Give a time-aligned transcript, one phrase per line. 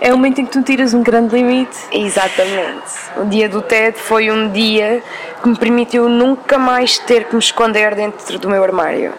[0.00, 1.76] É o momento em que tu tiras um grande limite.
[1.92, 2.92] Exatamente.
[3.16, 5.02] O dia do TED foi um dia
[5.42, 9.12] que me permitiu nunca mais ter que me esconder dentro do meu armário.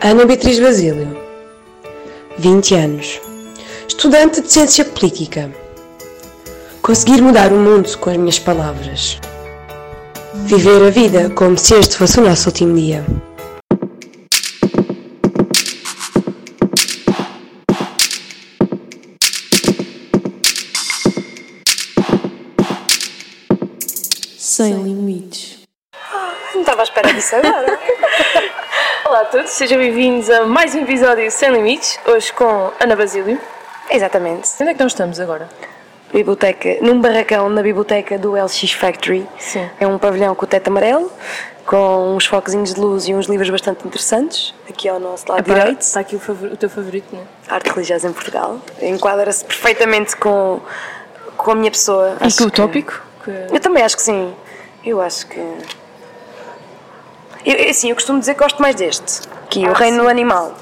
[0.00, 1.16] Ana Beatriz Basílio,
[2.38, 3.20] 20 anos,
[3.86, 5.50] estudante de Ciência Política.
[6.82, 9.20] Conseguir mudar o mundo com as minhas palavras.
[10.46, 13.04] Viver a vida como se este fosse o nosso último dia.
[24.58, 25.60] Sem limites.
[26.52, 27.78] Não estava à espera disso agora.
[29.06, 33.40] Olá a todos, sejam bem-vindos a mais um episódio Sem Limites, hoje com Ana Basílio.
[33.88, 34.48] Exatamente.
[34.60, 35.48] Onde é que nós estamos agora?
[36.12, 39.28] Biblioteca, num barracão na biblioteca do LX Factory.
[39.38, 39.70] Sim.
[39.78, 41.12] É um pavilhão com o teto amarelo,
[41.64, 44.52] com uns focozinhos de luz e uns livros bastante interessantes.
[44.68, 45.82] Aqui ao nosso lado direito.
[45.82, 47.54] Está aqui o, favor- o teu favorito, não é?
[47.54, 48.58] Arte religiosa em Portugal.
[48.82, 50.60] Enquadra-se perfeitamente com,
[51.36, 52.16] com a minha pessoa.
[52.20, 53.02] E Acho com o que- tópico?
[53.24, 54.34] Que- Eu também acho que sim.
[54.88, 55.38] Eu acho que.
[57.44, 60.10] Eu, assim, eu costumo dizer que gosto mais deste, que é o Ah, reino sim.
[60.10, 60.54] animal.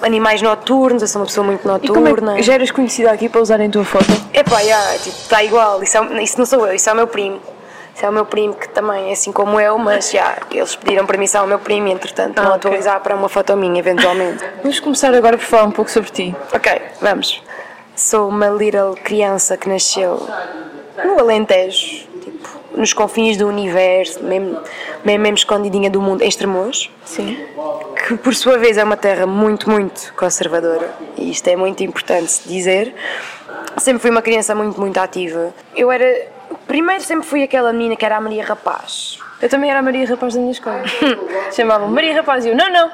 [0.00, 2.36] Animais noturnos, eu sou uma pessoa muito é noturna.
[2.36, 4.06] que já eras conhecida aqui para usarem a tua foto?
[4.32, 5.82] Epá, já, tipo, está igual.
[5.82, 7.40] Isso, é- isso não sou eu, isso é o meu primo.
[7.94, 11.04] Isso é o meu primo que também é assim como eu, mas já, eles pediram
[11.04, 12.56] permissão ao meu primo e entretanto Ah, vão ok.
[12.70, 14.42] atualizar para uma foto minha, eventualmente.
[14.62, 16.36] Vamos começar agora por falar um pouco sobre ti.
[16.54, 17.42] ok, vamos.
[17.96, 20.24] Sou uma little criança que nasceu
[21.04, 22.06] no Alentejo,
[22.78, 24.60] nos confins do universo, mesmo,
[25.04, 26.90] mesmo, mesmo escondidinha do mundo, em Estremoz.
[27.04, 27.36] Sim.
[28.06, 32.40] que por sua vez é uma terra muito, muito conservadora, e isto é muito importante
[32.46, 32.94] dizer.
[33.76, 35.52] Sempre fui uma criança muito, muito ativa.
[35.76, 36.38] Eu era.
[36.66, 39.18] Primeiro sempre fui aquela menina que era a Maria Rapaz.
[39.40, 40.82] Eu também era a Maria Rapaz da minha escola.
[41.52, 42.90] Chamavam Maria Rapaz e eu, não, não,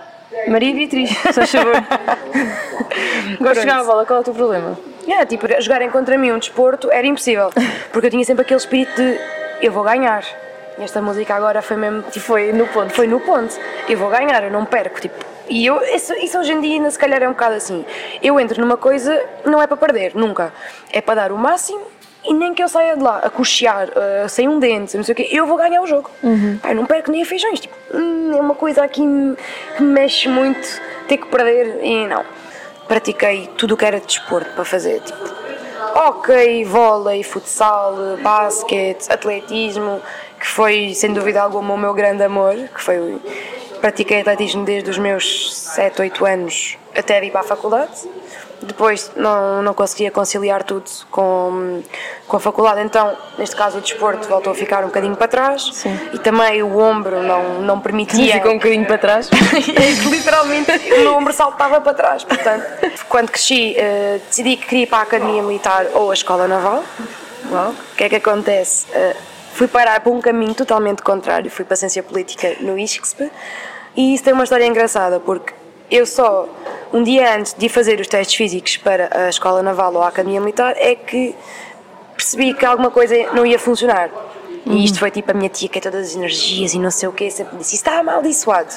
[0.49, 1.75] Maria Beatriz, só favor.
[3.41, 4.79] Gosto de jogar a bola, qual é o teu problema?
[5.07, 7.51] Yeah, tipo, jogarem contra mim um desporto era impossível,
[7.93, 9.19] porque eu tinha sempre aquele espírito de
[9.61, 10.25] eu vou ganhar.
[10.79, 12.03] E esta música agora foi mesmo.
[12.03, 12.93] Tipo, Foi no ponto.
[12.93, 13.55] Foi no ponto.
[13.89, 15.01] Eu vou ganhar, eu não perco.
[15.01, 17.85] Tipo, e eu, isso, isso hoje em dia, ainda se calhar, é um bocado assim.
[18.23, 20.53] Eu entro numa coisa, não é para perder, nunca.
[20.91, 21.83] É para dar o máximo
[22.25, 25.13] e nem que eu saia de lá a cochear, uh, sem um dente, não sei
[25.13, 26.11] o quê, eu vou ganhar o jogo.
[26.63, 27.61] Pá, eu não perco nem a feijões.
[27.61, 29.03] Tipo, hum, é uma coisa aqui
[29.77, 32.25] que me mexe muito ter que perder e não.
[32.89, 35.01] Pratiquei tudo o que era de desporto para fazer.
[35.01, 35.44] Tipo,
[35.95, 40.03] hockey, vôlei, futsal, basquete, atletismo,
[40.39, 43.21] que foi sem dúvida alguma o meu grande amor, que foi
[43.81, 47.93] pratiquei atletismo desde os meus 7, 8 anos até ir para a faculdade.
[48.63, 51.83] Depois não, não conseguia conciliar tudo com,
[52.27, 55.71] com a faculdade, então, neste caso, o desporto voltou a ficar um bocadinho para trás
[55.73, 55.99] Sim.
[56.13, 58.35] e também o ombro não, não permitia.
[58.35, 59.31] Ficou um bocadinho para trás.
[60.11, 62.25] Literalmente o meu ombro saltava para trás.
[62.25, 62.65] Portanto,
[63.09, 66.85] quando cresci, eh, decidi que queria ir para a Academia Militar ou a Escola Naval.
[67.51, 67.71] Uau.
[67.71, 68.87] O que é que acontece?
[68.93, 69.17] Eh,
[69.53, 71.51] fui parar para um caminho totalmente contrário.
[71.51, 73.31] Fui para a Ciência Política no ISCSP.
[73.97, 75.55] E isso tem uma história engraçada, porque
[75.91, 76.49] eu só,
[76.93, 80.41] um dia antes de fazer os testes físicos para a Escola Naval ou a Academia
[80.41, 81.35] Militar, é que
[82.17, 84.11] percebi que alguma coisa não ia funcionar.
[84.67, 87.09] E isto foi tipo a minha tia que é todas as energias e não sei
[87.09, 88.73] o quê, sempre disse, está amaldiçoado.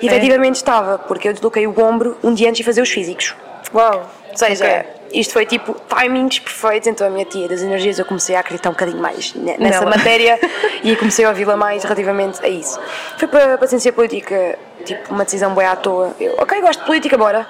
[0.00, 0.10] E É?
[0.10, 3.34] efetivamente estava, porque eu desloquei o ombro um dia antes de fazer os físicos.
[3.74, 4.08] Uau!
[4.30, 4.95] Ou seja, Ok.
[5.12, 8.70] Isto foi tipo timings perfeitos, então a minha tia das energias eu comecei a acreditar
[8.70, 9.96] um bocadinho mais ne- nessa Nela.
[9.96, 10.38] matéria
[10.82, 12.78] e comecei a ouvi-la mais relativamente a isso.
[13.18, 16.14] Fui para, para a ciência política, tipo, uma decisão boa à toa.
[16.20, 17.46] Eu, ok, gosto de política, bora.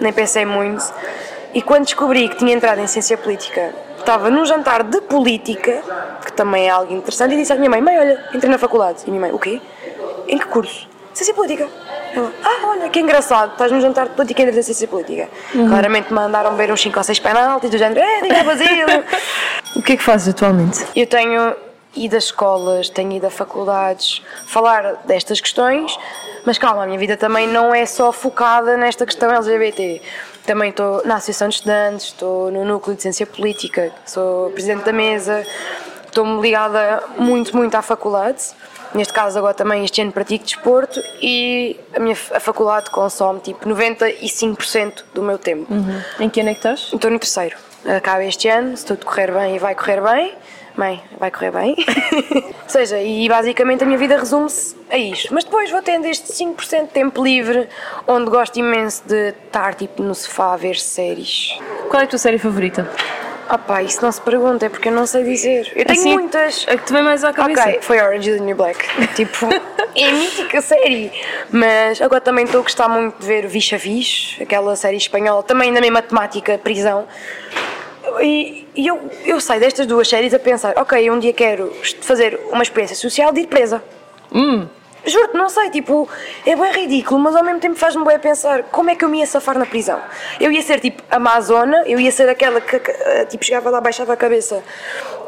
[0.00, 0.84] Nem pensei muito.
[1.52, 5.82] E quando descobri que tinha entrado em ciência política, estava num jantar de política,
[6.24, 9.02] que também é algo interessante, e disse à minha mãe: Mãe, olha, entrei na faculdade.
[9.06, 9.60] E minha mãe: O quê?
[10.28, 10.88] Em que curso?
[11.12, 11.68] Ciência política.
[12.44, 15.28] Ah, olha, que engraçado, estás num jantar de política e em ciência política.
[15.52, 18.86] Claramente mandaram ver uns 5 ou 6 penaltis do género: É, diga Basílio.
[19.76, 20.84] O que é que fazes atualmente?
[20.96, 21.54] Eu tenho
[21.94, 25.96] ido a escolas, tenho ido a faculdades falar destas questões,
[26.44, 30.02] mas calma, a minha vida também não é só focada nesta questão LGBT.
[30.44, 34.92] Também estou na Associação de Estudantes, estou no Núcleo de Ciência Política, sou presidente da
[34.92, 35.46] mesa,
[36.06, 38.42] estou-me ligada muito, muito à faculdade.
[38.94, 43.68] Neste caso, agora também este ano pratico desporto e a minha a faculdade consome tipo
[43.68, 45.72] 95% do meu tempo.
[46.18, 46.90] Em que ano é que estás?
[46.92, 47.56] Estou no terceiro.
[47.86, 50.34] Acaba este ano, se tudo correr bem e vai correr bem.
[50.76, 51.76] Mãe, vai correr bem.
[52.34, 55.32] Ou seja, e basicamente a minha vida resume-se a isto.
[55.34, 57.68] Mas depois vou tendo este 5% de tempo livre,
[58.06, 61.58] onde gosto imenso de estar tipo no sofá a ver séries.
[61.88, 62.88] Qual é a tua série favorita?
[63.52, 65.72] Ah pá, isso não se pergunta, é porque eu não sei dizer.
[65.74, 66.64] Eu tenho Assim, muitas.
[66.68, 67.62] A que te vem mais à cabeça?
[67.62, 68.78] Ok, foi Orange is the New Black.
[69.16, 69.48] tipo,
[69.96, 71.10] é mítica série.
[71.50, 75.42] Mas agora também estou a gostar muito de ver Vis a Vis, aquela série espanhola,
[75.42, 77.08] também na mesma temática, prisão.
[78.20, 82.38] E, e eu, eu saio destas duas séries a pensar, ok, um dia quero fazer
[82.52, 83.82] uma experiência social de ir presa.
[85.04, 86.08] Juro-te, não sei, tipo,
[86.46, 89.20] é bem ridículo, mas ao mesmo tempo faz-me bem pensar como é que eu me
[89.20, 90.00] ia safar na prisão.
[90.38, 94.12] Eu ia ser tipo Amazona, eu ia ser aquela que, eh, tipo, chegava lá, baixava
[94.12, 94.62] a cabeça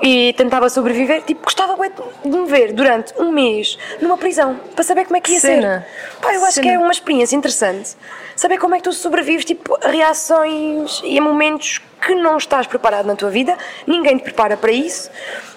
[0.02, 1.22] e tentava sobreviver.
[1.22, 1.90] Tipo, gostava bué
[2.24, 5.86] de me ver durante um mês numa prisão para saber como é que ia Cena.
[5.86, 6.20] ser.
[6.20, 6.82] Pá, eu acho que é Cena.
[6.82, 7.96] uma experiência interessante.
[8.36, 12.66] Saber como é que tu sobrevives, tipo, a reações e a momentos que não estás
[12.66, 15.10] preparado na tua vida, ninguém te prepara para isso.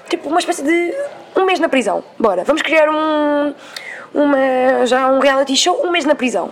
[0.10, 0.94] Tipo, uma espécie de
[1.36, 2.04] um mês na prisão.
[2.20, 3.54] Bora, vamos criar um,
[4.14, 6.50] uma, já um reality show, um mês na prisão.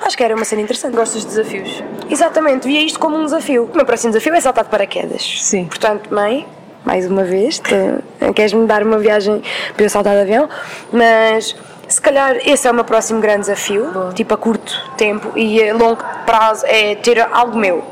[0.00, 0.94] Acho que era uma cena interessante.
[0.94, 1.82] Gostas de desafios?
[2.08, 3.68] Exatamente, via isto como um desafio.
[3.72, 5.22] O meu próximo desafio é saltar de paraquedas.
[5.42, 5.64] Sim.
[5.64, 6.46] Portanto, mãe,
[6.84, 9.42] mais uma vez, te- queres-me dar uma viagem
[9.74, 10.48] para eu saltar de avião?
[10.92, 11.56] Mas
[11.88, 15.74] se calhar esse é o meu próximo grande desafio, tipo a curto tempo e a
[15.74, 17.82] longo prazo, é ter algo meu.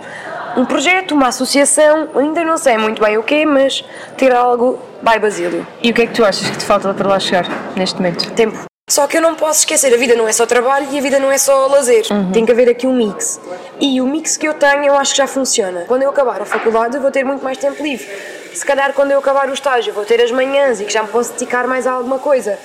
[0.56, 3.85] Um projeto, uma associação, ainda não sei muito bem o quê, mas
[4.17, 5.67] ter algo by Basílio.
[5.82, 8.31] E o que é que tu achas que te falta para lá chegar neste momento?
[8.32, 8.64] Tempo.
[8.88, 11.19] Só que eu não posso esquecer, a vida não é só trabalho e a vida
[11.19, 12.05] não é só lazer.
[12.33, 13.41] Tem que haver aqui um mix.
[13.81, 15.85] E o mix que eu tenho eu acho que já funciona.
[15.88, 18.06] Quando eu acabar a faculdade eu vou ter muito mais tempo livre.
[18.55, 21.09] Se calhar quando eu acabar o estágio vou ter as manhãs e que já me
[21.09, 22.56] posso dedicar mais a alguma coisa.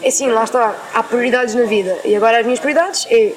[0.00, 0.72] É assim, lá está.
[0.94, 1.98] Há prioridades na vida.
[2.04, 3.32] E agora as minhas prioridades é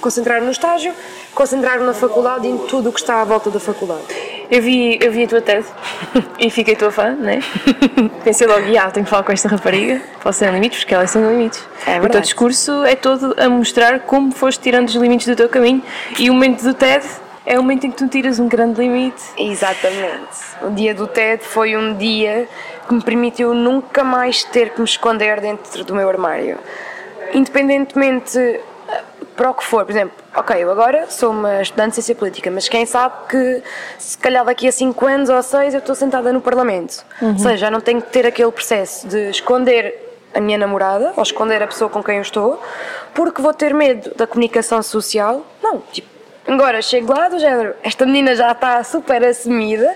[0.00, 0.94] concentrar-me no estágio,
[1.34, 4.21] concentrar-me na faculdade e em tudo o que está à volta da faculdade.
[4.52, 5.66] Eu vi, eu vi a tua TED
[6.38, 7.40] e fiquei tua fã, né?
[8.22, 11.06] Pensei logo, ah, tenho que falar com esta rapariga, posso ser limites, porque ela é
[11.06, 11.66] sem limites.
[11.86, 15.48] É o teu discurso é todo a mostrar como foste tirando os limites do teu
[15.48, 15.82] caminho
[16.18, 17.02] e o momento do TED
[17.46, 19.22] é o momento em que tu tiras um grande limite.
[19.38, 20.36] Exatamente.
[20.60, 22.46] O dia do TED foi um dia
[22.86, 26.58] que me permitiu nunca mais ter que me esconder dentro do meu armário.
[27.32, 28.60] Independentemente
[29.42, 32.48] para o que for, por exemplo, ok, eu agora sou uma estudante de ciência política,
[32.48, 33.60] mas quem sabe que
[33.98, 37.04] se calhar daqui a 5 anos ou 6 eu estou sentada no Parlamento.
[37.20, 41.22] Ou seja, já não tenho que ter aquele processo de esconder a minha namorada ou
[41.24, 42.62] esconder a pessoa com quem eu estou,
[43.14, 45.44] porque vou ter medo da comunicação social.
[45.60, 46.06] Não, tipo,
[46.46, 49.92] agora chego lá do género, esta menina já está super assumida,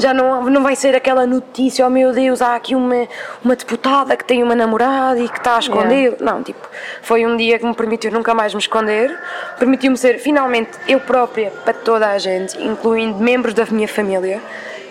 [0.00, 3.06] já não, não vai ser aquela notícia, oh meu Deus, há aqui uma,
[3.44, 6.16] uma deputada que tem uma namorada e que está a esconder.
[6.20, 6.68] Não, tipo,
[7.02, 9.16] foi um dia que me permitiu nunca mais me esconder,
[9.58, 14.40] permitiu-me ser finalmente eu própria para toda a gente, incluindo membros da minha família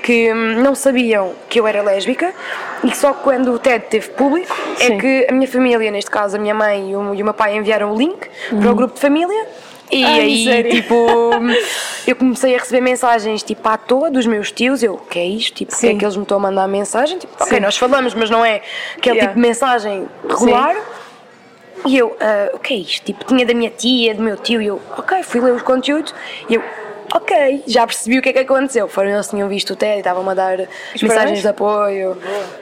[0.02, 2.34] que hum, não sabiam que eu era lésbica
[2.84, 4.98] e que só quando o TED teve público é Sim.
[4.98, 7.56] que a minha família, neste caso a minha mãe e o, e o meu pai
[7.56, 9.46] enviaram o link para o grupo de família
[9.92, 10.72] e Ai, aí miséria.
[10.72, 10.96] tipo
[12.06, 15.26] eu comecei a receber mensagens tipo à toa dos meus tios, eu, o que é
[15.26, 15.56] isto?
[15.56, 15.98] Tipo, porque é Sim.
[15.98, 17.18] que eles me estão a mandar mensagem?
[17.18, 17.60] Tipo, ok, Sim.
[17.60, 18.62] nós falamos, mas não é
[18.98, 19.22] aquele Yeah.
[19.34, 20.76] tipo de mensagem regular.
[21.86, 23.06] E eu, ah, o que é isto?
[23.06, 26.14] Tipo, tinha da minha tia, do meu tio, e eu, ok, fui ler os conteúdos,
[26.50, 26.64] e eu,
[27.14, 28.88] ok, já percebi o que é que aconteceu.
[28.88, 30.58] Foram eles que tinham visto o TED e estavam-me a dar
[31.02, 32.18] mensagens de apoio.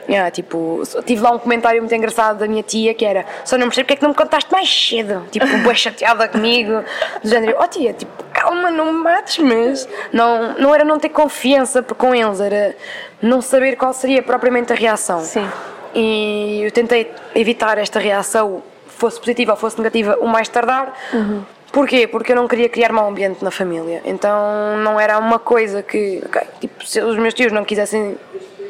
[0.08, 3.66] Yeah, tipo, tive lá um comentário muito engraçado da minha tia que era, só não
[3.66, 5.24] percebo porque é que não me contaste mais cedo.
[5.30, 6.84] Tipo, bué chateada comigo,
[7.22, 11.10] do género, oh tia, tipo, calma, não me mates, mas não, não era não ter
[11.10, 12.74] confiança com eles, era
[13.20, 15.20] não saber qual seria propriamente a reação.
[15.20, 15.48] Sim.
[15.94, 20.92] E eu tentei evitar esta reação, fosse positiva ou fosse negativa, o mais tardar.
[21.78, 22.08] Porquê?
[22.08, 24.02] Porque eu não queria criar mau ambiente na família.
[24.04, 28.18] Então não era uma coisa que, ok, tipo, se os meus tios não quisessem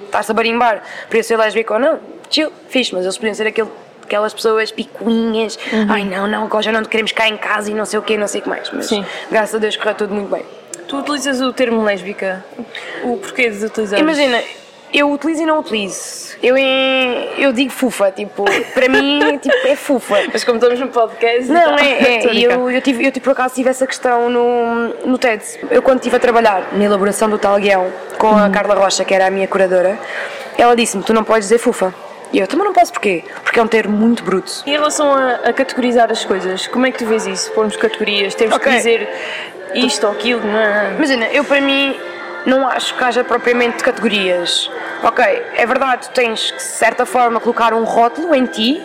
[0.05, 1.98] estar-se a barimbar para eu ser lésbica ou não,
[2.29, 3.70] chill, fixe, mas eles podiam ser aquele,
[4.03, 7.74] aquelas pessoas picuinhas, ai não, não, agora já não te queremos cá em casa e
[7.74, 8.70] não sei o quê, não sei o que mais.
[8.70, 9.03] Mas Sim.
[9.31, 10.44] graças a Deus correu tudo muito bem.
[10.86, 12.44] Tu utilizas o termo lésbica,
[13.05, 13.98] o porquê de utilizar?
[13.98, 14.43] Imagina,
[14.93, 16.37] eu utilizo e não utilizo.
[16.43, 20.17] Eu, em- eu digo fufa, tipo, para mim tipo, é fufa.
[20.33, 21.51] Mas como estamos no podcast.
[21.51, 22.33] Não, então- é, é.
[22.35, 25.43] E eu, eu, tive, eu tive, por acaso tive essa questão no, no TED.
[25.71, 29.15] Eu quando estive a trabalhar na elaboração do tal guião com a Carla Rocha, que
[29.15, 29.99] era a minha curadora,
[30.57, 31.95] ela disse-me, tu não podes dizer fufa.
[32.33, 33.25] E eu também não posso, porquê?
[33.43, 34.63] Porque é um termo muito bruto.
[34.67, 37.51] Em relação a, a categorizar as coisas, como é que tu vês isso?
[37.53, 38.71] Pormos categorias, temos Ok.
[38.71, 39.09] que dizer
[39.75, 40.93] isto ou aquilo, não é?
[40.97, 41.97] Imagina, eu para mim
[42.48, 44.70] não acho que haja propriamente categorias.
[45.02, 45.24] Ok,
[45.55, 48.82] é verdade, tu tens que de certa forma colocar um rótulo em ti,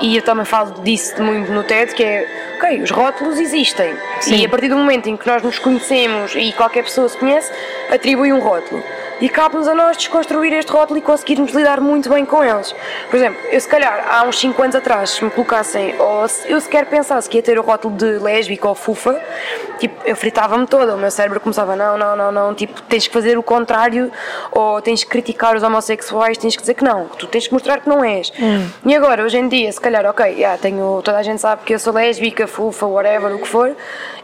[0.00, 3.94] e eu também falo disso muito no TED, que é, ok, os rótulos existem.
[4.26, 7.52] E a partir do momento em que nós nos conhecemos e qualquer pessoa se conhece,
[7.90, 8.82] atribui um rótulo.
[9.20, 12.74] E cabe-nos a nós desconstruir este rótulo e conseguirmos lidar muito bem com eles.
[13.10, 16.50] Por exemplo, eu se calhar há uns 5 anos atrás, se me colocassem, ou se
[16.50, 19.20] eu sequer pensasse que ia ter o rótulo de lésbica ou fufa,
[19.78, 23.12] tipo, eu fritava-me toda, o meu cérebro começava, não, não, não, não, tipo, tens que
[23.12, 24.10] fazer o contrário,
[24.52, 27.80] ou tens que criticar os homossexuais, tens que dizer que não, tu tens que mostrar
[27.80, 28.32] que não és.
[28.38, 28.68] Hum.
[28.86, 31.74] E agora, hoje em dia, se calhar, ok, yeah, tenho, toda a gente sabe que
[31.74, 33.74] eu sou lésbica, fufa, whatever, o que for,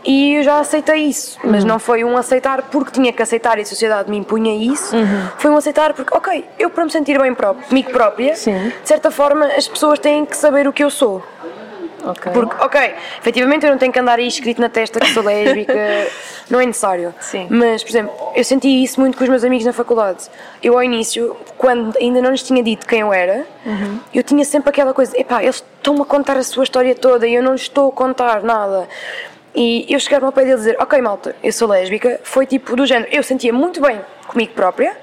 [0.06, 1.68] e eu já aceitei isso, mas Hum.
[1.68, 5.28] não foi um aceitar porque tinha que aceitar e a sociedade me impunha isso, Uhum.
[5.38, 8.68] foi um aceitar porque, ok, eu para me sentir bem pró- comigo própria, Sim.
[8.82, 11.22] de certa forma as pessoas têm que saber o que eu sou.
[12.04, 12.30] Ok.
[12.30, 15.72] Porque, ok, efetivamente eu não tenho que andar aí escrito na testa que sou lésbica,
[16.48, 17.12] não é necessário.
[17.18, 17.48] Sim.
[17.50, 20.26] Mas, por exemplo, eu senti isso muito com os meus amigos na faculdade.
[20.62, 23.44] Eu, ao início, quando ainda não lhes tinha dito quem eu era,
[24.14, 27.34] eu tinha sempre aquela coisa: epá, eles estão-me a contar a sua história toda e
[27.34, 28.86] eu não lhes estou a contar nada.
[29.56, 32.76] E eu chegar ao pé deles e dizer: Ok, malta, eu sou lésbica, foi tipo
[32.76, 33.10] do género.
[33.10, 33.98] Eu sentia muito bem
[34.28, 34.96] comigo própria,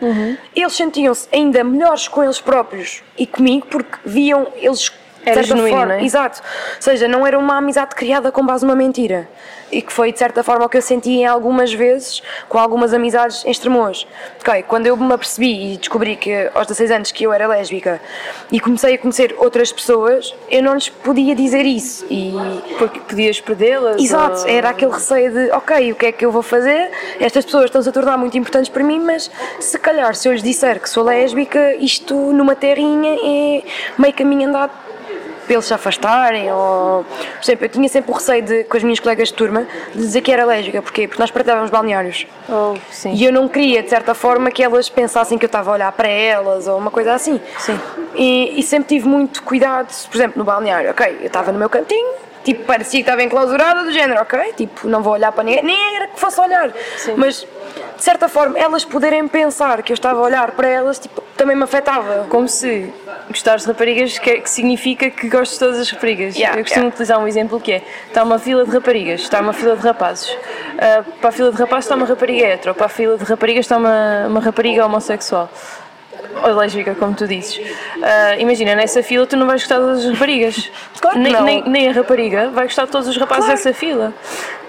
[0.56, 4.92] eles sentiam-se ainda melhores com eles próprios e comigo porque viam eles.
[5.24, 6.04] De Era certa genuíno, forma- é?
[6.04, 6.42] Exato.
[6.76, 9.28] Ou seja, não era uma amizade criada com base numa mentira.
[9.72, 12.94] E que foi, de certa forma, o que eu senti em algumas vezes com algumas
[12.94, 14.06] amizades em Estremoz.
[14.40, 18.00] Ok, quando eu me apercebi e descobri que aos 16 anos que eu era lésbica
[18.52, 22.06] e comecei a conhecer outras pessoas, eu não lhes podia dizer isso.
[22.08, 22.34] E
[22.78, 24.00] Porque podias perdê-las?
[24.00, 26.92] Exato, ou- era aquele receio de, ok, o que é que eu vou fazer?
[27.20, 30.44] Estas pessoas estão-se a tornar muito importantes para mim, mas se calhar se eu lhes
[30.44, 33.64] disser que sou lésbica, isto numa terrinha é
[33.98, 34.72] meio caminho andado
[35.44, 37.04] para eles se afastarem ou...
[37.04, 40.00] Por exemplo, eu tinha sempre o receio de, com as minhas colegas de turma de
[40.00, 41.08] dizer que era lésbica, porquê?
[41.08, 42.26] Porque nós partilhávamos balneários.
[42.50, 42.76] Oh.
[43.10, 45.92] E eu não queria, de certa forma, que elas pensassem que eu estava a olhar
[45.92, 47.40] para elas ou uma coisa assim.
[47.60, 47.80] Sim.
[48.16, 51.70] E, e sempre tive muito cuidado, por exemplo, no balneário, ok, eu estava no meu
[51.70, 55.64] cantinho, tipo, parecia que estava enclausurada, do género, ok, tipo, não vou olhar para ninguém,
[55.64, 57.14] nem era que fosse olhar, Sim.
[57.16, 57.48] mas
[57.96, 61.56] de certa forma, elas poderem pensar que eu estava a olhar para elas, tipo, também
[61.56, 62.26] me afetava.
[62.30, 62.92] Como se
[63.28, 66.36] gostares de raparigas que, que significa que gostas de todas as raparigas.
[66.36, 66.94] Yeah, eu costumo yeah.
[66.94, 70.38] utilizar um exemplo que é: está uma fila de raparigas, está uma fila de rapazes.
[70.78, 73.66] Ah, para a fila de rapazes está uma rapariga hetero, para a fila de raparigas
[73.66, 75.50] está uma, uma rapariga homossexual.
[76.44, 77.60] Ou lésbica, como tu dizes.
[78.02, 80.72] Ah, imagina, nessa fila tu não vais gostar de todas as raparigas.
[81.00, 83.58] Claro nem, nem, nem a rapariga vai gostar de todos os rapazes Claro.
[83.58, 84.14] dessa fila.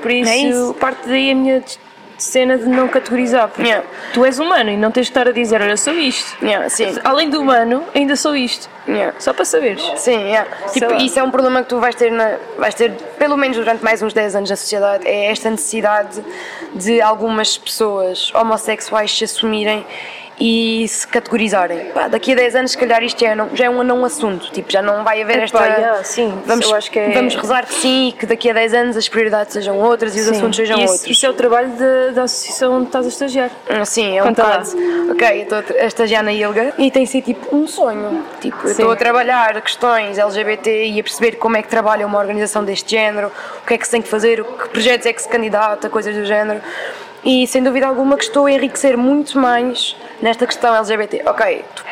[0.02, 0.74] Por isso, É isso.
[0.78, 1.62] parte daí a minha
[2.16, 3.48] cena de não categorizar.
[3.48, 3.84] Porque Yeah.
[4.12, 6.36] tu és humano e não tens de estar a dizer, olha, sou isto.
[6.44, 6.66] Yeah.
[7.02, 8.68] Além do humano, ainda sou isto.
[8.86, 9.14] Yeah.
[9.18, 9.82] Só para saberes.
[9.96, 10.18] Sim,
[10.72, 13.82] tipo, isso é um problema que tu vais ter, na, vais ter pelo menos durante
[13.82, 16.22] mais uns 10 anos na sociedade, é esta necessidade
[16.74, 19.84] de algumas pessoas homossexuais se assumirem
[20.38, 21.86] e se categorizarem.
[21.92, 24.04] Pá, daqui a 10 anos, se calhar, isto já é, não, já é um não
[24.04, 25.64] assunto, tipo, já não vai haver Epá, esta.
[25.66, 28.52] yeah, sim, vamos, eu acho que é- vamos rezar que sim e que daqui a
[28.52, 30.32] 10 anos as prioridades sejam outras e os Sim.
[30.32, 31.10] assuntos sejam isso, outros.
[31.10, 33.50] Isso é o trabalho da- da associação onde estás a estagiar.
[33.84, 34.68] Sim, é um bocado.
[35.12, 38.24] Ok, estou a estagiar na ILGA e tem sido tipo um sonho.
[38.40, 42.64] Tipo, estou a trabalhar questões LGBT e a perceber como é que trabalha uma organização
[42.64, 43.30] deste género,
[43.62, 46.14] o que é que se tem que fazer, que projetos é que se candidata, coisas
[46.14, 46.60] do género.
[47.24, 51.22] E sem dúvida alguma que estou a enriquecer muito mais nesta questão LGBT.
[51.26, 51.84] Ok, tu-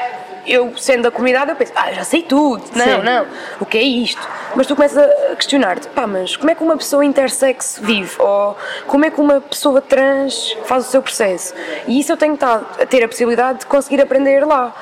[0.47, 2.65] eu sendo da comunidade eu penso, ah, já sei tudo.
[2.75, 3.03] Não, Sim.
[3.03, 3.27] não,
[3.61, 4.21] o que é isto?
[4.57, 8.15] Mas tu começas a questionar-te, pá, mas como é que uma pessoa intersex vive?
[8.19, 8.57] Ou
[8.89, 11.55] como é que uma pessoa trans faz o seu processo?
[11.87, 14.75] E isso eu tenho estado a ter a possibilidade de conseguir aprender lá.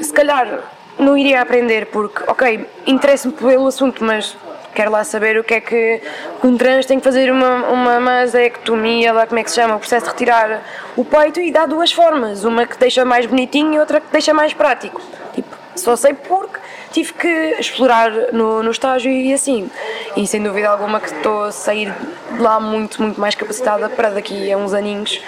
[0.00, 0.60] Se calhar
[0.98, 4.36] não iria aprender porque, ok, interessa-me pelo assunto, mas
[4.74, 6.00] quero lá saber o que é que
[6.42, 9.78] um trans tem que fazer uma, uma masectomia, lá como é que se chama, o
[9.78, 10.62] processo de retirar
[10.96, 14.34] o peito e dá duas formas, uma que deixa mais bonitinho e outra que deixa
[14.34, 15.00] mais prático.
[15.34, 16.58] Tipo, só sei porque
[16.92, 19.68] tive que explorar no, no estágio e assim.
[20.16, 21.92] E sem dúvida alguma que estou a sair
[22.32, 25.20] de lá muito, muito mais capacitada para daqui a uns aninhos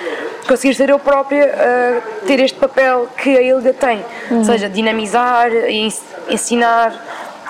[0.47, 1.45] conseguir ser eu própria
[2.23, 4.05] a ter este papel que a ILGA tem.
[4.31, 6.93] Ou seja, dinamizar e ens- ensinar,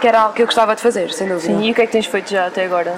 [0.07, 1.53] que era algo que eu gostava de fazer, sem dúvida.
[1.53, 2.95] Sim, e o que é que tens feito já até agora?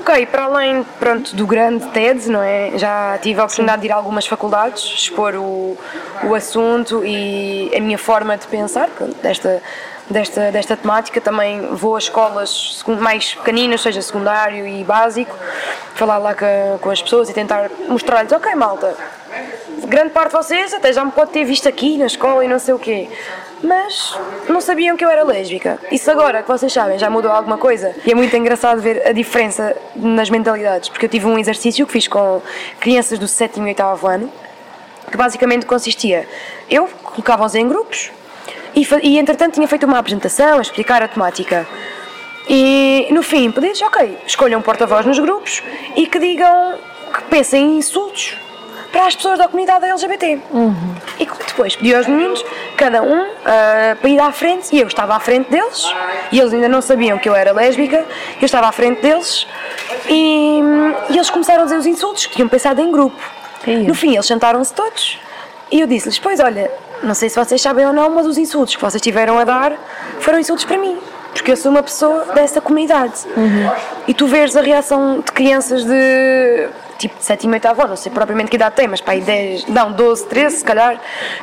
[0.00, 2.72] Ok, para além pronto, do grande TED, não é?
[2.74, 5.78] já tive a oportunidade de ir a algumas faculdades, expor o,
[6.24, 9.62] o assunto e a minha forma de pensar pronto, desta,
[10.10, 11.20] desta, desta temática.
[11.20, 15.38] Também vou a escolas mais pequeninas, seja secundário e básico,
[15.94, 18.96] falar lá com, com as pessoas e tentar mostrar-lhes: ok, malta,
[19.86, 22.58] grande parte de vocês até já me pode ter visto aqui na escola e não
[22.58, 23.08] sei o quê.
[23.62, 25.78] Mas não sabiam que eu era lésbica.
[25.90, 27.94] Isso agora que vocês sabem já mudou alguma coisa.
[28.04, 31.92] E é muito engraçado ver a diferença nas mentalidades, porque eu tive um exercício que
[31.92, 32.42] fiz com
[32.80, 34.32] crianças do sétimo e oitavo ano,
[35.10, 36.26] que basicamente consistia,
[36.68, 38.10] eu colocava-os em grupos
[38.74, 41.66] e, e entretanto tinha feito uma apresentação a explicar a temática.
[42.48, 45.62] E no fim, pedidos, ok, escolham um porta-voz nos grupos
[45.94, 46.78] e que digam,
[47.12, 48.36] que pensem em insultos
[48.92, 50.38] para as pessoas da comunidade LGBT.
[51.18, 52.44] E depois pedi aos meninos,
[52.76, 55.84] cada um, ah, para ir à frente, e eu estava à frente deles,
[56.30, 58.04] e eles ainda não sabiam que eu era lésbica,
[58.40, 59.46] eu estava à frente deles,
[60.08, 60.60] e,
[61.10, 63.18] e eles começaram a dizer os insultos que tinham pensado em grupo.
[63.66, 63.78] Ia.
[63.80, 65.18] No fim, eles sentaram-se todos,
[65.70, 66.70] e eu disse-lhes: Pois olha,
[67.02, 69.72] não sei se vocês sabem ou não, mas os insultos que vocês tiveram a dar
[70.20, 70.98] foram insultos para mim.
[71.32, 73.14] Porque eu sou uma pessoa dessa comunidade.
[74.06, 76.68] E tu vês a reação de crianças de
[77.02, 79.20] tipo de 7 e 8 avó, não sei propriamente que idade tem, mas para aí
[79.20, 81.00] 10, não, 12, 13 se calhar,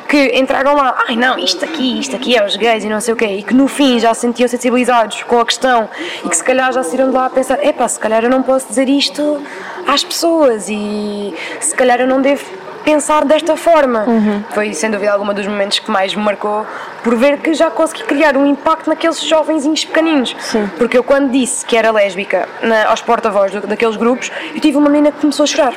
[0.08, 3.14] que entraram lá, ai não, isto aqui, isto aqui é os gays e não sei
[3.14, 5.88] o quê, e que no fim já se sentiam sensibilizados com a questão
[6.24, 8.42] e que se calhar já saíram de lá a pensar, epá, se calhar eu não
[8.42, 9.42] posso dizer isto
[9.86, 12.44] às pessoas e se calhar eu não devo
[12.84, 14.04] pensar desta forma.
[14.50, 16.66] Foi sem dúvida alguma dos momentos que mais me marcou
[17.02, 20.34] por ver que já consegui criar um impacto naqueles jovenzinhos pequeninos.
[20.40, 20.68] Sim.
[20.78, 24.88] Porque eu quando disse que era lésbica na- aos porta-voz daqueles grupos, eu tive uma
[24.90, 25.74] menina que começou a chorar.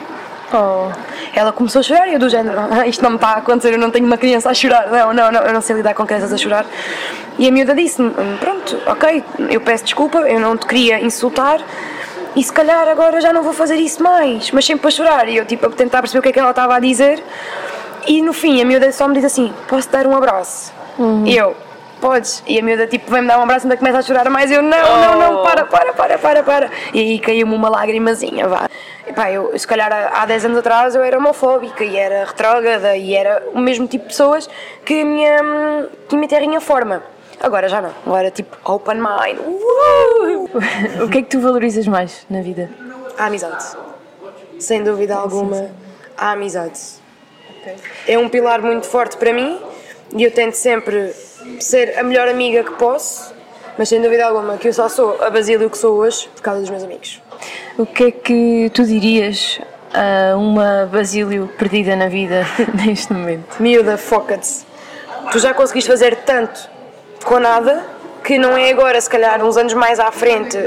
[0.55, 0.89] Oh,
[1.36, 3.74] Ela começou a chorar e eu do género, "Ah, isto não me está a acontecer,
[3.74, 6.05] eu não tenho uma criança a chorar, não, não, não, eu não sei lidar com
[6.05, 6.63] crianças a chorar.
[7.39, 11.60] E a miúda disse-me, "Hum, pronto, ok, eu peço desculpa, eu não te queria insultar
[12.35, 15.27] e se calhar agora já não vou fazer isso mais, mas sempre a chorar.
[15.27, 17.23] E eu tipo a tentar perceber o que é que ela estava a dizer
[18.07, 20.73] e no fim a miúda só me diz assim, posso dar um abraço?
[21.25, 21.55] E eu,
[22.01, 22.43] podes.
[22.45, 24.55] E a miúda tipo vem-me dar um abraço e ainda começa a chorar mais e
[24.55, 26.69] eu, não, não, não, para, para, para, para, para.
[26.93, 28.69] E aí caiu-me uma lágrimazinha, vá.
[29.07, 32.95] Epá, eu, se calhar há há 10 anos atrás eu era homofóbica e era retrógrada
[32.95, 34.49] e era o mesmo tipo de pessoas
[34.85, 37.03] que a minha, hum, que a minha terrinha forma.
[37.43, 39.38] Agora já não, agora tipo open mind.
[39.38, 41.03] Uh!
[41.03, 42.69] o que é que tu valorizas mais na vida?
[43.17, 43.65] A amizade.
[44.59, 45.69] Sem dúvida alguma,
[46.15, 46.79] a amizade.
[48.07, 49.59] É um pilar muito forte para mim
[50.15, 51.13] e eu tento sempre
[51.59, 53.33] ser a melhor amiga que posso,
[53.77, 56.62] mas sem dúvida alguma que eu só sou a Basílio que sou hoje por causa
[56.62, 57.21] dos meus amigos.
[57.77, 59.59] O que é que tu dirias
[59.93, 62.45] a uma Basílio perdida na vida
[62.85, 63.62] neste momento?
[63.62, 64.65] Miúda, foca-te.
[65.29, 66.71] Tu já conseguiste fazer tanto
[67.23, 67.83] com nada
[68.23, 70.57] que não é agora, se calhar, uns anos mais à frente,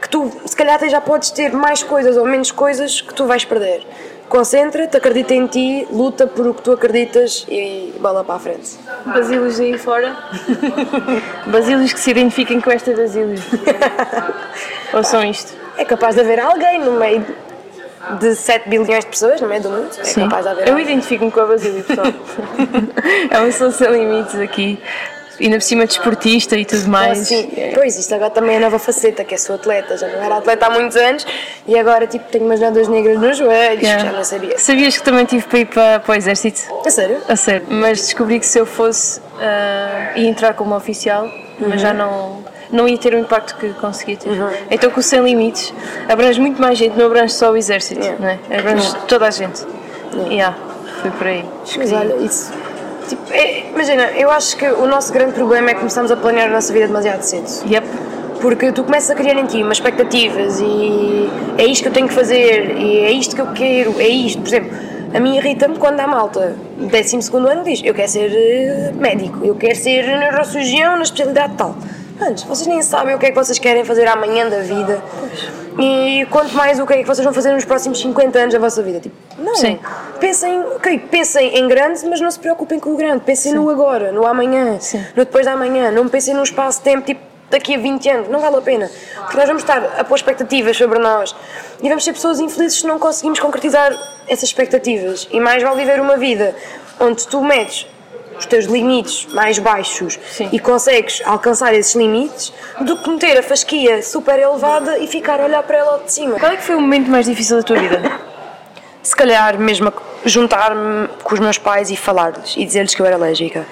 [0.00, 3.26] que tu, se calhar, até já podes ter mais coisas ou menos coisas que tu
[3.26, 3.84] vais perder.
[4.28, 8.78] Concentra-te, acredita em ti, luta por o que tu acreditas e bola para a frente.
[9.04, 10.16] Basílios aí fora?
[11.46, 13.38] Basílios que se identifiquem com esta Basílio.
[14.94, 15.52] Ou são isto?
[15.76, 17.26] É capaz de haver alguém no meio
[18.20, 19.90] de 7 bilhões de pessoas, no meio do mundo.
[19.98, 22.06] É capaz de haver Eu identifico-me com a Basílio, pessoal.
[23.30, 24.80] é pessoa sem limites aqui.
[25.40, 27.18] Ainda por cima desportista e tudo Ah, mais.
[27.18, 27.50] sim.
[27.74, 29.96] Pois, isto agora também é a nova faceta, que é sou atleta.
[29.96, 31.26] Já não era atleta há muitos anos
[31.66, 34.04] e agora tipo, tenho umas nódulas negras nos joelhos, Yeah.
[34.04, 34.58] já não sabia.
[34.58, 36.60] Sabias que também tive para ir para, para o exército?
[36.86, 37.18] A sério?
[37.28, 37.66] A sério.
[37.68, 41.28] Mas descobri que se eu fosse ah, ia entrar como oficial,
[41.58, 44.30] mas já não, não ia ter o impacto que conseguia ter.
[44.70, 45.72] Então com o Sem Limites
[46.08, 48.20] abrange muito mais gente, não abrange só o exército, Yeah.
[48.20, 48.58] não é?
[48.58, 49.62] Abrange toda a gente.
[50.30, 50.56] Yeah.
[51.00, 51.44] Foi por aí.
[51.78, 52.52] Mas olha, isso.
[53.12, 56.48] Tipo, é- imagina, eu acho que o nosso grande problema é que começamos a planear
[56.48, 57.46] a nossa vida demasiado cedo.
[57.70, 57.86] Yep.
[58.40, 62.08] Porque tu começas a criar em ti umas expectativas e é isto que eu tenho
[62.08, 64.40] que fazer, e é isto que eu quero, é isto.
[64.40, 64.70] Por exemplo,
[65.12, 69.54] a mim irrita-me quando a malta, 12 ano, diz: Eu quero ser eh, médico, eu
[69.56, 71.76] quero ser neurocirurgião na especialidade tal.
[72.28, 75.02] Antes, vocês nem sabem o que é que vocês querem fazer amanhã da vida.
[75.78, 78.60] E quanto mais o que é que vocês vão fazer nos próximos 50 anos da
[78.60, 79.00] vossa vida.
[79.00, 79.54] Tipo, não.
[79.56, 79.78] Sim.
[80.20, 83.24] Pensem, ok, pensem em grande, mas não se preocupem com o grande.
[83.24, 84.98] Pensem no agora, no amanhã, Sim.
[85.16, 85.90] no depois da amanhã.
[85.90, 88.28] Não pensem num espaço de tempo tipo daqui a 20 anos.
[88.28, 88.90] Não vale a pena.
[89.16, 91.34] Porque nós vamos estar a pôr expectativas sobre nós
[91.82, 93.92] e vamos ser pessoas infelizes se não conseguimos concretizar
[94.28, 95.28] essas expectativas.
[95.30, 96.54] E mais vale viver uma vida
[97.00, 97.86] onde tu metes
[98.42, 100.48] os teus limites mais baixos Sim.
[100.52, 105.44] e consegues alcançar esses limites do que meter a fasquia super elevada e ficar a
[105.44, 106.38] olhar para ela de cima.
[106.38, 108.02] Qual é que foi o momento mais difícil da tua vida?
[109.02, 109.92] se calhar mesmo
[110.24, 113.66] juntar-me com os meus pais e falar-lhes e dizer-lhes que eu era alérgica.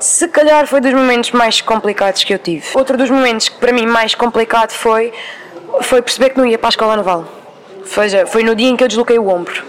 [0.00, 2.66] Se calhar foi dos momentos mais complicados que eu tive.
[2.74, 5.12] Outro dos momentos que para mim mais complicado foi
[5.82, 7.26] foi perceber que não ia para a escola naval.
[7.80, 9.64] Ou seja, foi no dia em que eu desloquei o ombro.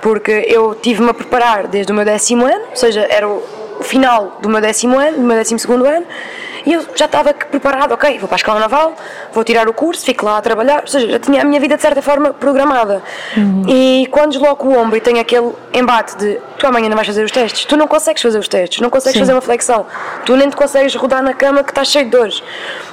[0.00, 3.42] Porque eu tive-me a preparar desde o meu décimo ano, ou seja, era o
[3.82, 6.06] final do meu décimo ano, do meu décimo segundo ano,
[6.64, 8.94] e eu já estava preparado, ok, vou para a escola naval,
[9.32, 11.76] vou tirar o curso, fico lá a trabalhar, ou seja, já tinha a minha vida
[11.76, 13.02] de certa forma programada.
[13.68, 17.24] E quando desloco o ombro e tenho aquele embate de tu amanhã não vais fazer
[17.24, 19.20] os testes, tu não consegues fazer os testes, não consegues Sim.
[19.20, 19.86] fazer uma flexão,
[20.24, 22.42] tu nem te consegues rodar na cama que estás cheio de dores.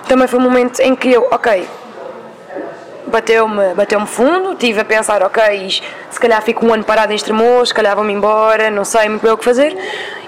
[0.07, 1.67] Também foi um momento em que eu, ok,
[3.09, 7.69] bateu-me bateu fundo, estive a pensar, ok, se calhar fico um ano parado em Estremoz,
[7.69, 9.77] se calhar vou-me embora, não sei muito bem o que fazer.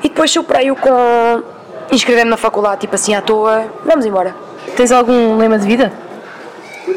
[0.03, 1.43] E depois superei-o com
[1.91, 4.35] inscrever-me na faculdade, tipo assim à toa, vamos embora.
[4.75, 5.91] Tens algum lema de vida?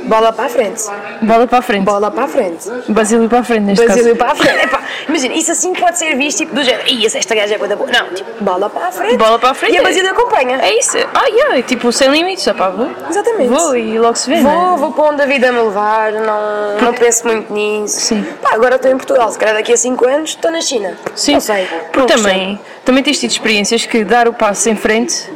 [0.04, 0.82] Bola para a frente.
[1.22, 1.84] Bola para a frente.
[1.84, 2.68] Bola para a frente.
[2.88, 4.18] Basílio para a frente, neste Basílio caso.
[4.18, 4.64] para a frente.
[4.64, 6.88] Epá, imagina, isso assim pode ser visto tipo do género.
[6.88, 7.90] Ih, esta gaja é boa da boa.
[7.90, 9.16] Não, tipo, bola para a frente.
[9.16, 9.74] Bola para a frente.
[9.74, 10.58] E a Basílio acompanha.
[10.62, 10.96] É isso.
[11.14, 12.46] Ah, yeah, tipo, sem limites.
[12.46, 12.90] Opá, vou.
[13.08, 13.48] Exatamente.
[13.48, 14.78] Vou e logo se vê, não Vou, é?
[14.78, 18.00] vou para onde a vida me levar, não, não penso muito nisso.
[18.00, 18.26] Sim.
[18.42, 20.96] Pá, agora estou em Portugal, se calhar daqui a 5 anos estou na China.
[21.14, 21.66] Sim, Não sei.
[21.92, 25.30] porque não também, também tens tido experiências que dar o passo em frente,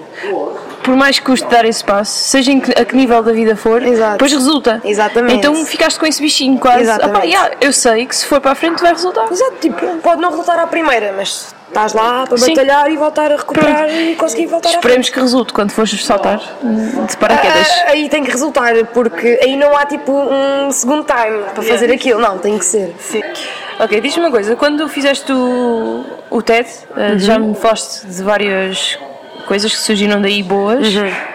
[0.82, 3.54] por mais que custe dar esse passo, seja em que, a que nível da vida
[3.56, 4.12] for, Exato.
[4.12, 4.80] depois resulta.
[4.84, 5.34] Exatamente.
[5.36, 6.82] Então ficaste com esse bichinho quase.
[6.82, 7.16] Exatamente.
[7.18, 9.26] Opá, yeah, eu sei que se for para a frente vai resultar.
[9.30, 12.54] Exato, tipo, pode não resultar à primeira, mas estás lá para Sim.
[12.54, 13.92] batalhar e voltar a recuperar Pronto.
[14.00, 14.70] e conseguir voltar.
[14.70, 17.68] Esperemos que resulte quando fores saltar de paraquedas.
[17.86, 21.92] Ah, aí tem que resultar, porque aí não há tipo um segundo time para fazer
[21.92, 22.94] aquilo, não, tem que ser.
[22.98, 23.22] Sim.
[23.80, 27.18] Ok, diz-me uma coisa, quando fizeste o, o TED, eh, Uhum.
[27.18, 28.98] já me falaste de várias
[29.48, 30.86] coisas que surgiram daí boas.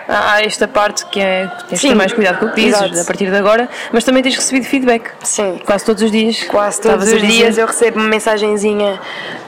[0.07, 1.91] Há há esta parte que é que tens de ter Uhum.
[1.93, 1.95] Sim.
[1.95, 3.01] mais cuidado com o que dizes Exato.
[3.01, 5.09] a partir de agora, mas também tens recebido feedback.
[5.23, 5.59] Sim.
[5.65, 6.43] Quase todos os dias.
[6.43, 8.99] Quase todos os dias eu recebo uma mensagenzinha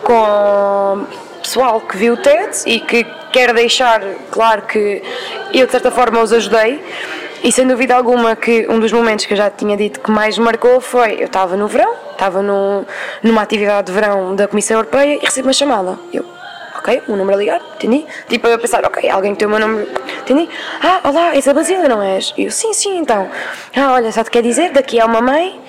[0.04, 1.06] com
[1.42, 4.02] pessoal que viu o TED e que quer deixar
[4.32, 5.04] claro que
[5.54, 6.84] eu de certa forma os ajudei
[7.44, 10.38] e sem dúvida alguma que um dos momentos que eu já tinha dito que mais
[10.40, 12.84] marcou foi eu estava no verão, estava no,
[13.22, 16.00] numa atividade de verão da Comissão Europeia e recebo uma chamada.
[16.12, 16.26] Eu,
[16.86, 18.06] ok, o número a ligar, entendi?
[18.30, 19.90] Tipo, eu pensar, ok, alguém que tem o meu número,
[20.22, 20.48] entendi?
[20.82, 22.32] Ah, olá, és a Basília, não és?
[22.38, 23.28] E eu, sim, sim, então.
[23.76, 25.60] Ah, olha, só te quer dizer, daqui há uma mãe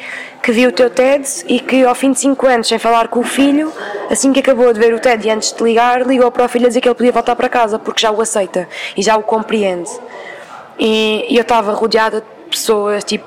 [0.42, 3.20] que viu o teu TED e que ao fim de 5 anos, sem falar com
[3.20, 3.72] o filho,
[4.10, 6.66] assim que acabou de ver o TED e antes de ligar, ligou para o filho
[6.66, 9.22] a dizer que ele podia voltar para casa porque já o aceita e já o
[9.22, 9.90] compreende.
[10.78, 13.26] E, e eu estava rodeada de pessoas tipo,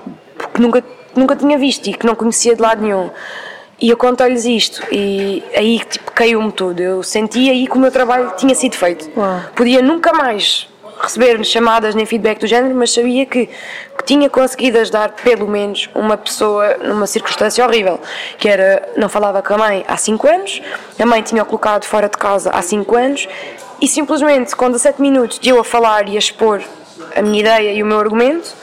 [0.54, 0.84] que nunca,
[1.16, 3.10] nunca tinha visto e que não conhecia de lado nenhum.
[3.82, 6.82] E eu contei-lhes isto e aí tipo, caiu-me tudo.
[6.82, 9.10] Eu senti aí que o meu trabalho tinha sido feito.
[9.16, 9.42] Uau.
[9.56, 10.68] Podia nunca mais
[11.02, 15.90] receber chamadas nem feedback do género, mas sabia que, que tinha conseguido ajudar pelo menos
[15.96, 18.00] uma pessoa numa circunstância horrível,
[18.38, 20.62] que era, não falava com a mãe há 5 anos,
[21.00, 23.28] a mãe tinha-o colocado fora de casa há 5 anos
[23.82, 26.62] e simplesmente com 17 minutos de eu a falar e a expor
[27.16, 28.54] a minha ideia e o meu argumento,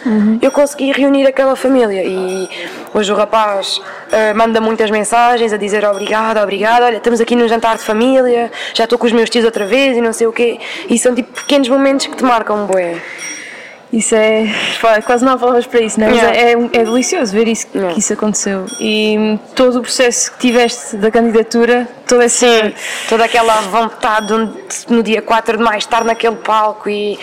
[0.40, 2.02] eu consegui reunir aquela família.
[2.04, 2.48] E
[2.94, 3.80] hoje o rapaz
[4.12, 8.50] ah, manda muitas mensagens a dizer obrigada, obrigada, olha, estamos aqui num jantar de família,
[8.74, 10.58] já estou com os meus tios outra vez e não sei o quê.
[10.88, 12.96] E são tipo pequenos momentos que te marcam, bué.
[13.92, 14.46] Isso é.
[15.06, 16.10] Quase não há palavras para isso, não é?
[16.10, 16.38] Mas Yeah.
[16.38, 17.94] é, é, é delicioso ver isso, Yeah.
[17.94, 18.66] que isso aconteceu.
[18.80, 22.46] E todo o processo que tiveste da candidatura, todo esse.
[22.46, 22.74] Sim,
[23.08, 27.18] toda aquela vontade de, no dia 4 de maio estar naquele palco e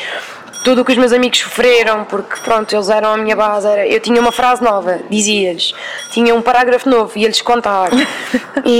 [0.63, 3.67] tudo o que os meus amigos sofreram, porque pronto, eles eram a minha base.
[3.67, 5.73] Era, eu tinha uma frase nova, dizia-lhes,
[6.09, 7.91] tinha um parágrafo novo, ia-lhes contar.
[8.65, 8.71] e,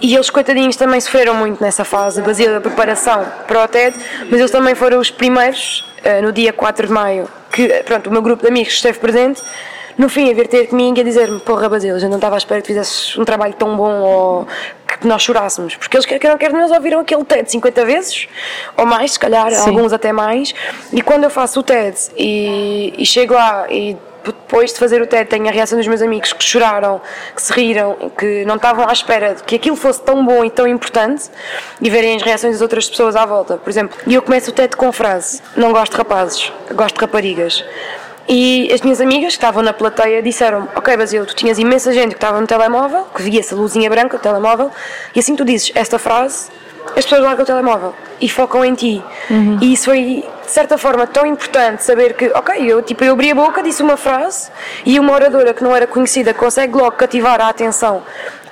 [0.00, 3.96] e, e eles, coitadinhos, também sofreram muito nessa fase, baseada da preparação para o TED,
[4.30, 8.12] mas eles também foram os primeiros, eh, no dia 4 de maio, que pronto, o
[8.12, 9.42] meu grupo de amigos esteve presente.
[9.96, 12.38] No fim, a vir ter comigo e a dizer-me: Porra, Basílio, eu não estava à
[12.38, 14.46] espera que fizesses um trabalho tão bom ou
[15.00, 15.76] que nós chorássemos.
[15.76, 18.28] Porque eles, quer queiram, quer não, eles ouviram aquele TED 50 vezes,
[18.76, 19.70] ou mais, se calhar, Sim.
[19.70, 20.54] alguns até mais.
[20.92, 25.06] E quando eu faço o TED e, e chego lá e depois de fazer o
[25.06, 27.00] TED tenho a reação dos meus amigos que choraram,
[27.34, 30.50] que se riram, que não estavam à espera de que aquilo fosse tão bom e
[30.50, 31.24] tão importante
[31.80, 33.56] e verem as reações das outras pessoas à volta.
[33.56, 36.94] Por exemplo, e eu começo o TED com a frase: Não gosto de rapazes, gosto
[36.94, 37.64] de raparigas.
[38.28, 42.10] E as minhas amigas que estavam na plateia disseram Ok, Basílio, tu tinhas imensa gente
[42.10, 44.70] que estava no telemóvel, que via essa luzinha branca do telemóvel,
[45.14, 46.48] e assim tu dizes esta frase,
[46.96, 49.02] as pessoas largam o telemóvel e focam em ti.
[49.60, 53.30] E isso foi, de certa forma, tão importante saber que, ok, eu, tipo, eu abri
[53.30, 54.50] a boca, disse uma frase
[54.84, 58.02] e uma oradora que não era conhecida consegue logo cativar a atenção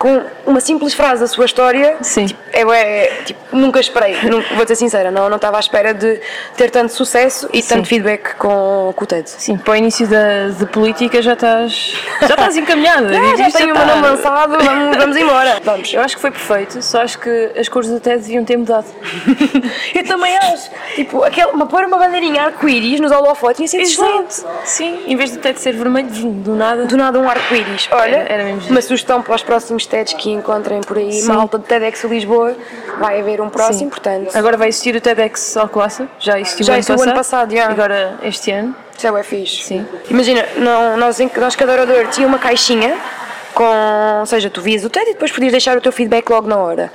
[0.02, 1.96] com uma simples frase da sua história.
[2.00, 2.26] Sim.
[2.26, 5.94] Tipo, é, é, tipo, nunca esperei, nu- vou ser sincera, não, não estava à espera
[5.94, 6.20] de
[6.56, 9.30] ter tanto sucesso e tanto feedback com, com o TED.
[9.30, 11.94] Sim, para o início da de política já estás.
[12.20, 13.10] Já estás encaminhada.
[13.16, 15.60] Ah, já tenho o está- meu nome lançado, vamos, vamos embora.
[15.62, 15.92] Vamos.
[15.94, 18.86] Eu acho que foi perfeito, só acho que as cores do TED deviam ter mudado.
[19.94, 20.68] Eu também acho.
[20.96, 24.42] Tipo, aquele, uma, pôr uma bandeirinha arco-íris nos holofotes tinha sido excelente.
[24.64, 26.86] Sim, em vez do TED ser vermelho, do nada.
[26.86, 27.88] Do nada um arco-íris.
[27.92, 31.28] Olha, Era- era mesmo uma sugestão para os próximos TEDs que encontrem por aí, Sim.
[31.28, 32.57] malta de TEDx Lisboa,
[32.98, 33.88] vai haver um próximo, Sim.
[33.90, 34.35] portanto.
[34.35, 37.02] Agora vai existir o TEDx Alcoaça, já existiu Já o ano passado.
[37.02, 37.68] ano passado, já.
[37.68, 38.74] Agora este ano.
[38.96, 39.64] Isso é fixe.
[39.64, 39.87] Sim.
[40.09, 42.96] Imagina, não, nós, nós cada orador tinha uma caixinha
[43.52, 44.20] com.
[44.20, 46.57] Ou seja, tu vias o TED e depois podias deixar o teu feedback logo na
[46.57, 46.90] hora.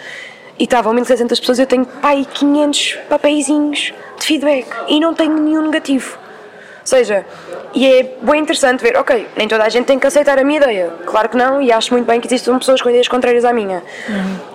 [0.58, 5.62] E estavam 1600 pessoas, eu tenho pai 500 papeizinhos de feedback e não tenho nenhum
[5.62, 6.18] negativo.
[6.88, 7.26] Ou seja,
[7.74, 10.56] e é bem interessante ver, ok, nem toda a gente tem que aceitar a minha
[10.58, 10.90] ideia.
[11.06, 13.84] Claro que não, e acho muito bem que existam pessoas com ideias contrárias à minha.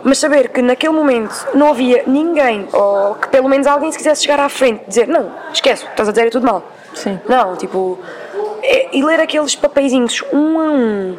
[0.02, 4.22] Mas saber que naquele momento não havia ninguém, ou que pelo menos alguém se quisesse
[4.22, 6.66] chegar à frente e dizer, não, esquece, estás a dizer é tudo mal.
[6.94, 7.20] Sim.
[7.28, 7.98] Não, tipo,
[8.62, 11.18] é- e ler aqueles papeizinhos um a um.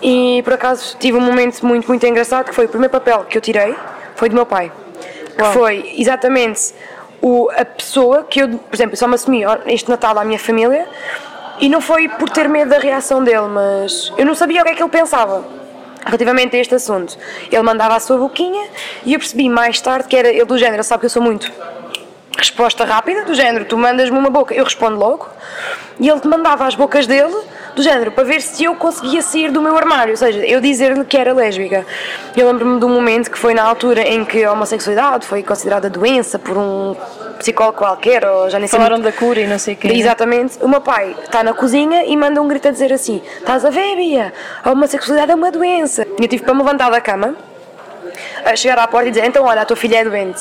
[0.00, 3.36] E por acaso tive um momento muito, muito engraçado que foi o primeiro papel que
[3.36, 3.76] eu tirei
[4.14, 4.72] foi do meu pai.
[5.36, 6.72] Que foi exatamente
[7.26, 10.86] o, a pessoa que eu, por exemplo, só me assumi este Natal à minha família
[11.58, 14.70] e não foi por ter medo da reação dele, mas eu não sabia o que
[14.70, 15.44] é que ele pensava
[16.04, 17.18] relativamente a este assunto.
[17.50, 18.68] Ele mandava a sua boquinha
[19.04, 21.50] e eu percebi mais tarde que era ele do género, sabe que eu sou muito
[22.38, 25.26] resposta rápida, do género, tu mandas-me uma boca, eu respondo logo,
[25.98, 27.34] e ele mandava as bocas dele,
[27.76, 31.04] do género, para ver se eu conseguia sair do meu armário, ou seja, eu dizer-lhe
[31.04, 31.84] que era lésbica.
[32.34, 35.90] Eu lembro-me de um momento que foi na altura em que a homossexualidade foi considerada
[35.90, 36.96] doença por um
[37.38, 39.88] psicólogo qualquer, ou já nem sei Falaram muito- da cura e não sei o quê.
[39.88, 39.94] né?
[39.94, 40.58] Exatamente.
[40.62, 43.68] O meu pai está na cozinha e manda um grito a dizer assim: Estás a
[43.70, 44.32] ver, Bia?
[44.64, 46.06] A homossexualidade é uma doença.
[46.18, 47.34] E eu tive para me levantar da cama,
[48.42, 50.40] a chegar à porta e dizer: Então, olha, a tua filha é doente.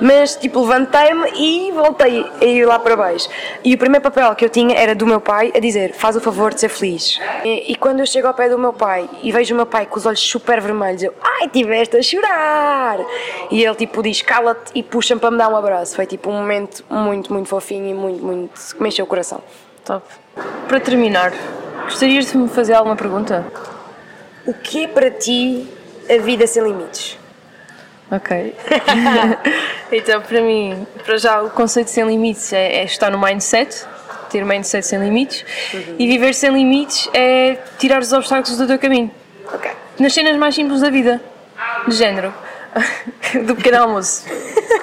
[0.00, 3.28] Mas, tipo, levantei-me e voltei a ir lá para baixo.
[3.62, 6.20] E o primeiro papel que eu tinha era do meu pai a dizer: Faz o
[6.20, 7.20] favor de ser feliz.
[7.44, 9.86] E, e quando eu chego ao pé do meu pai e vejo o meu pai
[9.86, 12.98] com os olhos super vermelhos, eu: Ai, tiveste a chorar.
[13.50, 15.94] E ele, tipo, diz: Cala-te e puxa-me para me dar um abraço.
[15.94, 18.74] Foi, tipo, um momento muito, muito fofinho e muito, muito.
[18.74, 19.42] que me encheu o coração.
[19.84, 20.06] Top.
[20.66, 21.32] Para terminar,
[21.84, 23.44] gostarias de me fazer alguma pergunta?
[24.46, 25.68] O que é para ti
[26.08, 27.19] a vida sem limites?
[28.10, 28.54] Ok.
[29.92, 33.86] então, para mim, para já, o conceito de sem limites é, é estar no mindset,
[34.28, 35.44] ter mindset sem limites,
[35.98, 39.10] e viver sem limites é tirar os obstáculos do teu caminho.
[39.52, 39.70] Ok.
[39.98, 41.20] Nas cenas mais simples da vida,
[41.86, 42.34] de género,
[43.46, 44.24] do pequeno almoço.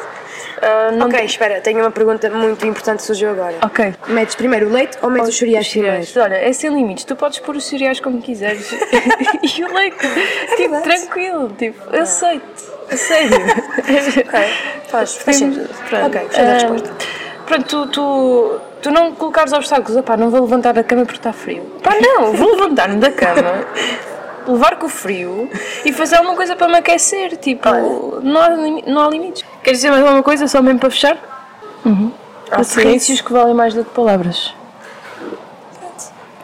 [0.62, 3.56] Ah, não Ok, espera, tenho uma pergunta muito importante que surgiu agora.
[3.64, 3.94] Ok.
[4.08, 6.06] Metes primeiro o leite ou metes os cereais primeiro?
[6.18, 8.72] Olha, é sem limites, tu podes pôr os cereais como quiseres
[9.58, 9.98] e o leite,
[10.56, 10.84] tipo, verdade.
[10.84, 13.38] tranquilo, tipo, aceito, a sério.
[13.38, 14.40] Ok,
[14.88, 15.70] faz, faz sentido.
[15.90, 16.06] pronto.
[16.08, 16.90] Ok, gostei da Ah, resposta.
[17.46, 21.32] Pronto, tu, tu, tu não colocares obstáculos, opá, não vou levantar da cama porque está
[21.32, 21.64] frio.
[21.84, 23.66] Pá, não, vou levantar-me da cama,
[24.48, 25.50] levar com o frio
[25.86, 27.38] e fazer alguma coisa para me aquecer.
[27.38, 27.70] Tipo,
[28.22, 29.46] não há, não há limites.
[29.68, 31.18] Queres dizer mais alguma coisa, só mesmo para fechar?
[31.84, 32.10] Uhum.
[32.50, 34.56] Há silêncios que valem mais do que palavras.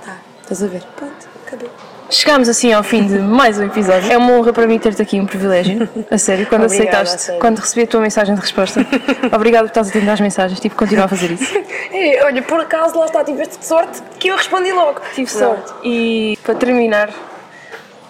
[0.04, 0.84] Tá, estás a ver?
[0.94, 1.70] Pronto, acabou.
[2.10, 4.12] Chegámos assim ao fim de mais um episódio.
[4.12, 5.88] É uma honra para mim ter-te aqui, um privilégio.
[6.12, 8.86] A sério, quando Obrigada, aceitaste, quando recebi a tua mensagem de resposta.
[9.34, 10.60] Obrigado por estás atento às mensagens.
[10.60, 11.50] Tipo, continua a fazer isso.
[11.96, 15.00] É, olha, por acaso lá está, tiveste sorte que eu respondi logo.
[15.16, 15.72] Tive sorte.
[15.82, 17.10] E para terminar,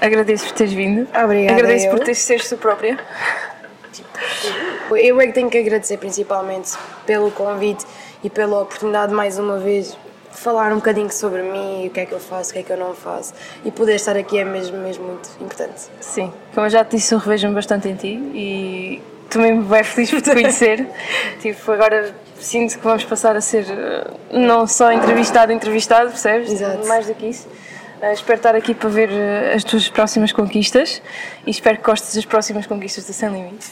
[0.01, 1.07] agradeço por teres vindo.
[1.23, 1.91] Obrigada, Agradeço eu.
[1.91, 2.97] por teres seres tu própria.
[4.91, 6.71] Eu é que tenho que agradecer principalmente
[7.05, 7.85] pelo convite
[8.23, 9.91] e pela oportunidade mais uma vez
[10.31, 12.63] de falar um bocadinho sobre mim, o que é que eu faço, o que é
[12.63, 15.89] que eu não faço e poder estar aqui é mesmo, mesmo muito importante.
[15.99, 19.83] Sim, como eu já te disse, eu revejo-me bastante em ti e tu mesmo bem
[19.83, 20.87] feliz por te conhecer.
[21.39, 26.51] tipo, agora sinto que vamos passar a ser eh, não só entrevistado, entrevistado, percebes?
[26.51, 26.87] Exato.
[26.87, 27.47] Mais do que isso.
[28.11, 31.01] Espero estar aqui para ver eh, as tuas próximas conquistas
[31.45, 33.71] e espero que gostes das próximas conquistas do Sem Limites,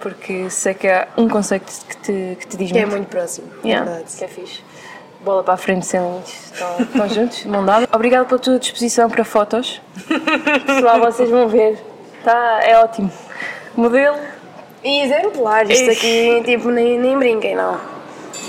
[0.00, 2.96] porque sei que há um conceito que te, que te diz Que é muito.
[2.96, 4.16] muito próximo, é Yeah, verdade.
[4.16, 4.62] que é fixe.
[5.22, 6.52] Bola para a frente sem limites.
[6.52, 7.88] Estão, estão juntos, mão dada.
[7.92, 9.80] Obrigada pela tua disposição para fotos.
[10.66, 11.78] Pessoal, vocês vão ver.
[12.24, 13.10] Tá, é ótimo.
[13.76, 14.16] Modelo,
[14.84, 17.78] E exemplar, isto aqui tipo nem, nem brinquem, não.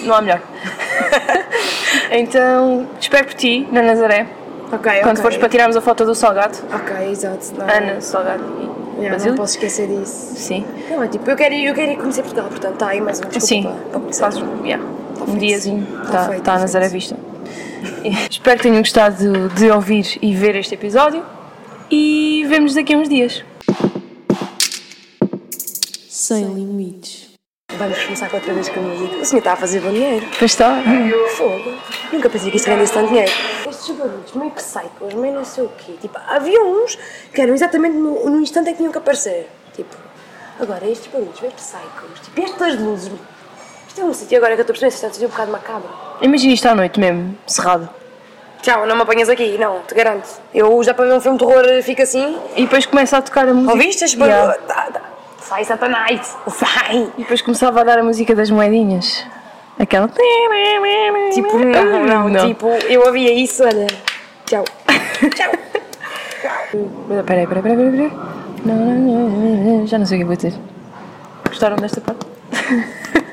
[0.04, 0.42] não há melhor.
[2.12, 4.28] então, espero por ti, na Nazaré.
[4.72, 5.22] Ok, Quando ok.
[5.22, 6.58] fores para tirarmos a foto do Salgado.
[6.74, 7.54] Ok, exato.
[7.58, 9.34] Não, Ana, Salgado e Yeah, Basílio.
[9.34, 10.34] não posso esquecer disso.
[10.36, 10.66] Sim.
[10.90, 13.20] Não, é tipo, eu quero, ir- eu quero ir conhecer Portugal, portanto, está aí mais
[13.20, 14.84] um desculpa Sim, para, fazes, yeah.
[15.22, 15.38] um feito.
[15.40, 17.14] diazinho, Tá está tá tá a Nazaré à feito.
[17.14, 17.18] vista.
[18.30, 19.16] Espero que tenham gostado
[19.50, 21.24] de, de ouvir e ver este episódio
[21.92, 23.44] e vemos daqui a uns dias.
[26.10, 27.28] Sem limites.
[27.78, 29.18] Vamos começar com outra vez com a música.
[29.22, 30.26] O senhor está a fazer bom dinheiro.
[30.40, 30.82] Pois está.
[31.38, 31.72] Fogo.
[32.12, 33.32] Nunca pensei que isto rendesse tanto dinheiro.
[33.88, 35.94] Estes barulhos meio psychos, meio não sei o quê.
[36.02, 36.98] Tipo, havia uns
[37.34, 39.50] que eram exatamente no, no instante em que tinham que aparecer.
[39.74, 39.96] Tipo,
[40.60, 42.20] agora estes barulhos meio psychos.
[42.22, 43.14] Tipo, estas luzes.
[43.88, 45.52] Isto é um sítio agora que eu estou a perceber, isto é um um bocado
[45.54, 45.90] macabro.
[46.22, 47.90] Imagina isto à noite mesmo, cerrado.
[48.62, 50.28] Tchau, não me apanhas aqui, não, te garanto.
[50.54, 52.38] Eu já para ver um filme de terror fico assim.
[52.58, 53.72] E depois começa a tocar a música.
[53.72, 54.48] Ouviste este Yeah.
[54.48, 54.68] barulho?
[54.68, 55.02] Tá, tá.
[55.40, 56.36] Sai, Satanás!
[56.50, 57.10] Sai!
[57.18, 59.26] E depois começava a dar a música das moedinhas.
[59.80, 60.10] Aquela.
[61.34, 63.88] Tipo, não, não, tipo, eu ouvia isso, olha.
[64.46, 64.64] Tchau.
[65.36, 65.52] Tchau.
[67.08, 67.92] Peraí, peraí, peraí, peraí.
[67.92, 68.12] peraí.
[68.66, 69.88] Não, não, não, não, não.
[69.88, 70.54] Já não sei o que vou dizer.
[71.48, 72.26] Gostaram desta parte?